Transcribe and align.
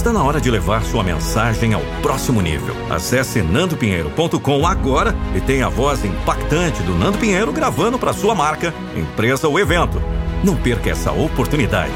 Está 0.00 0.14
na 0.14 0.24
hora 0.24 0.40
de 0.40 0.50
levar 0.50 0.82
sua 0.82 1.04
mensagem 1.04 1.74
ao 1.74 1.82
próximo 2.00 2.40
nível. 2.40 2.74
Acesse 2.88 3.42
nandopinheiro.com 3.42 4.66
agora 4.66 5.14
e 5.36 5.42
tenha 5.42 5.66
a 5.66 5.68
voz 5.68 6.02
impactante 6.02 6.82
do 6.84 6.94
Nando 6.94 7.18
Pinheiro 7.18 7.52
gravando 7.52 7.98
para 7.98 8.14
sua 8.14 8.34
marca, 8.34 8.72
empresa 8.96 9.46
ou 9.46 9.60
evento. 9.60 10.00
Não 10.42 10.56
perca 10.56 10.88
essa 10.88 11.12
oportunidade. 11.12 11.92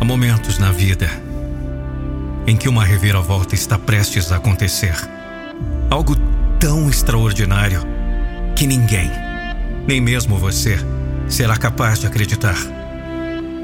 Há 0.00 0.04
momentos 0.04 0.58
na 0.58 0.72
vida 0.72 1.08
em 2.44 2.56
que 2.56 2.68
uma 2.68 2.84
reviravolta 2.84 3.54
está 3.54 3.78
prestes 3.78 4.32
a 4.32 4.36
acontecer. 4.36 4.96
Algo 5.88 6.16
tão 6.58 6.90
extraordinário 6.90 7.82
que 8.56 8.66
ninguém, 8.66 9.12
nem 9.86 10.00
mesmo 10.00 10.36
você, 10.36 10.76
será 11.28 11.56
capaz 11.56 11.98
de 11.98 12.06
acreditar. 12.06 12.56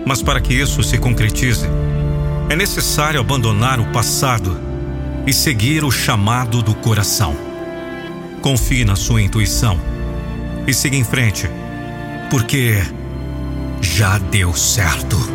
Mas 0.06 0.22
para 0.22 0.40
que 0.40 0.54
isso 0.54 0.82
se 0.82 0.98
concretize, 0.98 1.66
é 2.48 2.56
necessário 2.56 3.18
abandonar 3.18 3.80
o 3.80 3.86
passado 3.86 4.60
e 5.26 5.32
seguir 5.32 5.84
o 5.84 5.90
chamado 5.90 6.62
do 6.62 6.74
coração. 6.74 7.34
Confie 8.42 8.84
na 8.84 8.96
sua 8.96 9.22
intuição 9.22 9.80
e 10.66 10.74
siga 10.74 10.96
em 10.96 11.04
frente, 11.04 11.48
porque 12.30 12.82
já 13.80 14.18
deu 14.18 14.54
certo. 14.54 15.33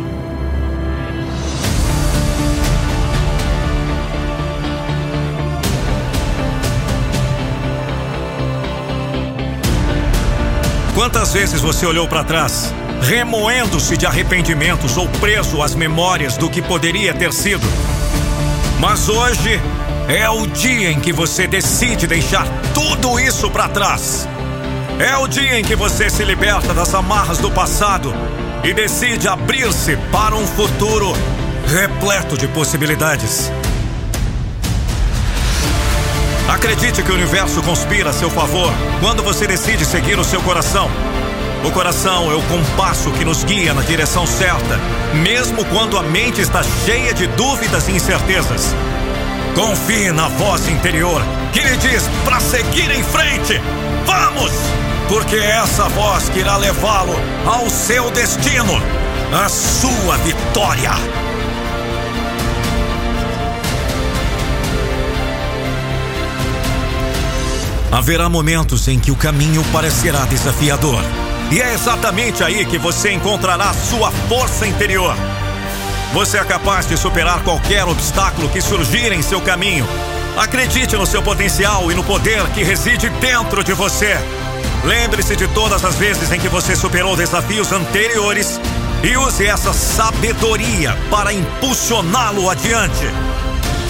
Quantas 11.00 11.32
vezes 11.32 11.62
você 11.62 11.86
olhou 11.86 12.06
para 12.06 12.22
trás, 12.22 12.74
remoendo-se 13.00 13.96
de 13.96 14.04
arrependimentos 14.04 14.98
ou 14.98 15.08
preso 15.08 15.62
às 15.62 15.74
memórias 15.74 16.36
do 16.36 16.50
que 16.50 16.60
poderia 16.60 17.14
ter 17.14 17.32
sido? 17.32 17.66
Mas 18.78 19.08
hoje 19.08 19.58
é 20.08 20.28
o 20.28 20.46
dia 20.46 20.90
em 20.90 21.00
que 21.00 21.10
você 21.10 21.46
decide 21.46 22.06
deixar 22.06 22.46
tudo 22.74 23.18
isso 23.18 23.50
para 23.50 23.66
trás. 23.66 24.28
É 24.98 25.16
o 25.16 25.26
dia 25.26 25.58
em 25.58 25.64
que 25.64 25.74
você 25.74 26.10
se 26.10 26.22
liberta 26.22 26.74
das 26.74 26.92
amarras 26.92 27.38
do 27.38 27.50
passado 27.50 28.12
e 28.62 28.74
decide 28.74 29.26
abrir-se 29.26 29.96
para 30.12 30.36
um 30.36 30.46
futuro 30.46 31.14
repleto 31.66 32.36
de 32.36 32.46
possibilidades. 32.46 33.50
Acredite 36.50 37.00
que 37.04 37.12
o 37.12 37.14
universo 37.14 37.62
conspira 37.62 38.10
a 38.10 38.12
seu 38.12 38.28
favor 38.28 38.72
quando 39.00 39.22
você 39.22 39.46
decide 39.46 39.84
seguir 39.84 40.18
o 40.18 40.24
seu 40.24 40.42
coração. 40.42 40.90
O 41.64 41.70
coração 41.70 42.28
é 42.32 42.34
o 42.34 42.42
compasso 42.42 43.12
que 43.12 43.24
nos 43.24 43.44
guia 43.44 43.72
na 43.72 43.82
direção 43.82 44.26
certa, 44.26 44.76
mesmo 45.22 45.64
quando 45.66 45.96
a 45.96 46.02
mente 46.02 46.40
está 46.40 46.60
cheia 46.84 47.14
de 47.14 47.28
dúvidas 47.28 47.86
e 47.86 47.92
incertezas. 47.92 48.74
Confie 49.54 50.10
na 50.10 50.26
voz 50.26 50.68
interior 50.68 51.22
que 51.52 51.60
lhe 51.60 51.76
diz 51.76 52.02
para 52.24 52.40
seguir 52.40 52.90
em 52.90 53.04
frente. 53.04 53.60
Vamos! 54.04 54.50
Porque 55.08 55.36
é 55.36 55.50
essa 55.50 55.88
voz 55.88 56.28
que 56.30 56.40
irá 56.40 56.56
levá-lo 56.56 57.14
ao 57.46 57.70
seu 57.70 58.10
destino, 58.10 58.82
a 59.32 59.48
sua 59.48 60.16
vitória. 60.18 61.29
Haverá 67.92 68.28
momentos 68.28 68.86
em 68.86 69.00
que 69.00 69.10
o 69.10 69.16
caminho 69.16 69.64
parecerá 69.72 70.24
desafiador. 70.24 71.02
E 71.50 71.60
é 71.60 71.74
exatamente 71.74 72.44
aí 72.44 72.64
que 72.64 72.78
você 72.78 73.10
encontrará 73.10 73.74
sua 73.74 74.12
força 74.28 74.64
interior. 74.64 75.16
Você 76.12 76.38
é 76.38 76.44
capaz 76.44 76.86
de 76.86 76.96
superar 76.96 77.42
qualquer 77.42 77.84
obstáculo 77.84 78.48
que 78.48 78.60
surgir 78.60 79.12
em 79.12 79.22
seu 79.22 79.40
caminho. 79.40 79.84
Acredite 80.36 80.96
no 80.96 81.04
seu 81.04 81.20
potencial 81.20 81.90
e 81.90 81.94
no 81.96 82.04
poder 82.04 82.46
que 82.50 82.62
reside 82.62 83.08
dentro 83.20 83.64
de 83.64 83.72
você. 83.72 84.16
Lembre-se 84.84 85.34
de 85.34 85.48
todas 85.48 85.84
as 85.84 85.96
vezes 85.96 86.30
em 86.30 86.38
que 86.38 86.48
você 86.48 86.76
superou 86.76 87.16
desafios 87.16 87.72
anteriores 87.72 88.60
e 89.02 89.16
use 89.16 89.46
essa 89.46 89.72
sabedoria 89.72 90.96
para 91.10 91.32
impulsioná-lo 91.32 92.48
adiante. 92.48 93.06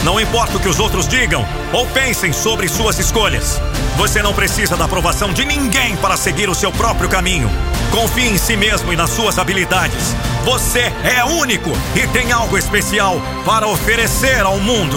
Não 0.04 0.18
importa 0.18 0.56
o 0.56 0.60
que 0.60 0.68
os 0.68 0.80
outros 0.80 1.06
digam 1.06 1.46
ou 1.72 1.86
pensem 1.88 2.32
sobre 2.32 2.66
suas 2.66 2.98
escolhas. 2.98 3.60
Você 4.00 4.22
não 4.22 4.32
precisa 4.32 4.78
da 4.78 4.86
aprovação 4.86 5.30
de 5.30 5.44
ninguém 5.44 5.94
para 5.98 6.16
seguir 6.16 6.48
o 6.48 6.54
seu 6.54 6.72
próprio 6.72 7.06
caminho. 7.06 7.50
Confie 7.90 8.28
em 8.28 8.38
si 8.38 8.56
mesmo 8.56 8.90
e 8.90 8.96
nas 8.96 9.10
suas 9.10 9.38
habilidades. 9.38 10.16
Você 10.42 10.90
é 11.04 11.22
único 11.22 11.68
e 11.94 12.06
tem 12.08 12.32
algo 12.32 12.56
especial 12.56 13.20
para 13.44 13.68
oferecer 13.68 14.40
ao 14.40 14.58
mundo. 14.58 14.96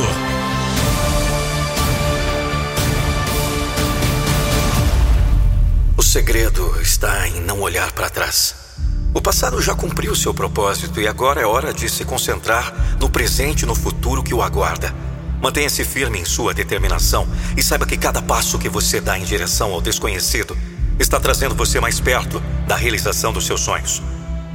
O 5.98 6.02
segredo 6.02 6.74
está 6.82 7.28
em 7.28 7.42
não 7.42 7.60
olhar 7.60 7.92
para 7.92 8.10
trás. 8.10 8.56
O 9.14 9.22
passado 9.22 9.62
já 9.62 9.76
cumpriu 9.76 10.16
seu 10.16 10.34
propósito 10.34 11.02
e 11.02 11.10
agora 11.10 11.42
é 11.42 11.46
hora 11.46 11.74
de 11.74 11.90
se 11.90 12.06
concentrar 12.06 12.74
no 13.02 13.10
presente 13.10 13.64
e 13.64 13.66
no 13.66 13.76
futuro 13.76 14.24
que 14.24 14.34
o 14.34 14.42
aguarda. 14.42 15.13
Mantenha-se 15.44 15.84
firme 15.84 16.18
em 16.18 16.24
sua 16.24 16.54
determinação 16.54 17.28
e 17.58 17.62
saiba 17.62 17.86
que 17.86 17.98
cada 17.98 18.22
passo 18.22 18.58
que 18.58 18.70
você 18.70 19.02
dá 19.02 19.20
em 19.20 19.26
direção 19.26 19.74
ao 19.74 19.82
desconhecido 19.82 20.58
está 20.98 21.20
trazendo 21.20 21.54
você 21.54 21.82
mais 21.82 22.00
perto 22.00 22.40
da 22.66 22.78
realização 22.78 23.34
dos 23.34 23.46
seus 23.46 23.60
sonhos. 23.60 24.02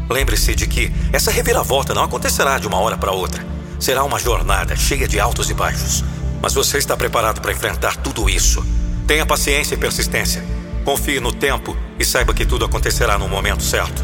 Lembre-se 0.08 0.54
de 0.54 0.66
que 0.66 0.90
essa 1.12 1.30
reviravolta 1.30 1.92
não 1.92 2.04
acontecerá 2.04 2.58
de 2.58 2.66
uma 2.66 2.78
hora 2.78 2.96
para 2.96 3.12
outra. 3.12 3.46
Será 3.78 4.02
uma 4.02 4.18
jornada 4.18 4.74
cheia 4.76 5.06
de 5.06 5.20
altos 5.20 5.50
e 5.50 5.54
baixos. 5.54 6.02
Mas 6.40 6.54
você 6.54 6.78
está 6.78 6.96
preparado 6.96 7.42
para 7.42 7.52
enfrentar 7.52 7.94
tudo 7.98 8.30
isso. 8.30 8.64
Tenha 9.06 9.26
paciência 9.26 9.74
e 9.74 9.78
persistência. 9.78 10.42
Confie 10.86 11.20
no 11.20 11.34
tempo 11.34 11.76
e 11.98 12.04
saiba 12.04 12.32
que 12.32 12.46
tudo 12.46 12.64
acontecerá 12.64 13.18
no 13.18 13.28
momento 13.28 13.62
certo. 13.62 14.02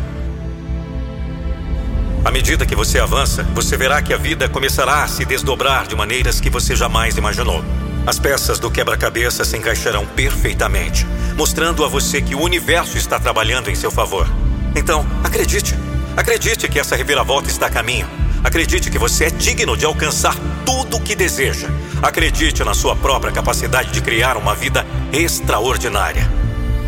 À 2.25 2.31
medida 2.31 2.65
que 2.65 2.75
você 2.75 2.99
avança, 2.99 3.43
você 3.55 3.77
verá 3.77 4.01
que 4.01 4.15
a 4.15 4.17
vida 4.17 4.49
começará 4.49 5.05
a 5.05 5.09
se 5.09 5.27
desdobrar 5.27 5.87
de 5.87 5.95
maneiras 5.95 6.41
que 6.41 6.49
você 6.49 6.75
jamais 6.75 7.19
imaginou. 7.19 7.63
As 8.07 8.19
peças 8.19 8.59
do 8.59 8.71
quebra-cabeça 8.71 9.45
se 9.45 9.59
encaixarão 9.59 10.07
perfeitamente, 10.07 11.07
mostrando 11.37 11.85
a 11.85 11.89
você 11.89 12.23
que 12.23 12.35
o 12.35 12.41
universo 12.41 12.97
está 12.97 13.19
trabalhando 13.19 13.71
em 13.71 13.75
seu 13.75 13.91
favor. 13.91 14.27
Então, 14.75 15.07
acredite. 15.23 15.75
Acredite 16.17 16.67
que 16.67 16.79
essa 16.79 16.97
reviravolta 16.97 17.51
está 17.51 17.67
a 17.67 17.71
caminho. 17.71 18.09
Acredite 18.43 18.91
que 18.91 18.99
você 18.99 19.25
é 19.27 19.31
digno 19.31 19.77
de 19.77 19.85
alcançar 19.85 20.35
tudo 20.65 20.97
o 20.97 21.01
que 21.01 21.15
deseja. 21.15 21.69
Acredite 22.03 22.65
na 22.65 22.73
sua 22.73 22.97
própria 22.97 23.33
capacidade 23.33 23.91
de 23.91 24.01
criar 24.01 24.39
uma 24.39 24.55
vida 24.55 24.87
extraordinária. 25.13 26.27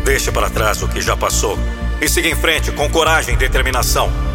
Deixe 0.03 0.31
para 0.31 0.49
trás 0.49 0.81
o 0.81 0.87
que 0.87 0.99
já 0.99 1.15
passou 1.15 1.59
e 2.01 2.09
siga 2.09 2.27
em 2.27 2.35
frente 2.35 2.71
com 2.71 2.89
coragem 2.89 3.35
e 3.35 3.37
determinação. 3.37 4.26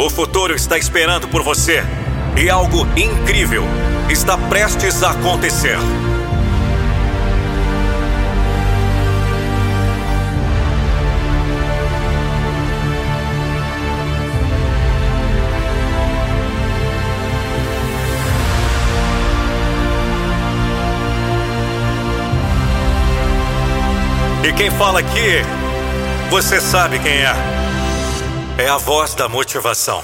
O 0.00 0.08
futuro 0.08 0.54
está 0.54 0.78
esperando 0.78 1.26
por 1.26 1.42
você 1.42 1.82
e 2.36 2.48
algo 2.48 2.86
incrível 2.96 3.64
está 4.08 4.38
prestes 4.38 5.02
a 5.02 5.10
acontecer. 5.10 5.76
E 24.44 24.52
quem 24.52 24.70
fala 24.70 25.00
aqui, 25.00 25.42
você 26.30 26.60
sabe 26.60 27.00
quem 27.00 27.14
é. 27.14 27.67
É 28.58 28.68
a 28.68 28.76
voz 28.76 29.14
da 29.14 29.28
motivação. 29.28 30.02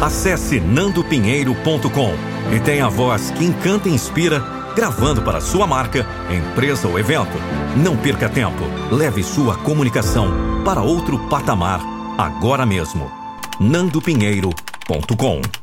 Acesse 0.00 0.58
nandopinheiro.com 0.58 2.14
e 2.50 2.60
tenha 2.60 2.86
a 2.86 2.88
voz 2.88 3.30
que 3.32 3.44
encanta 3.44 3.86
e 3.86 3.92
inspira, 3.92 4.40
gravando 4.74 5.20
para 5.20 5.38
sua 5.38 5.66
marca, 5.66 6.06
empresa 6.30 6.88
ou 6.88 6.98
evento. 6.98 7.36
Não 7.76 7.94
perca 7.94 8.26
tempo. 8.26 8.64
Leve 8.90 9.22
sua 9.22 9.58
comunicação 9.58 10.62
para 10.64 10.80
outro 10.80 11.18
patamar 11.28 11.82
agora 12.16 12.64
mesmo. 12.64 13.12
nandopinheiro.com 13.60 15.59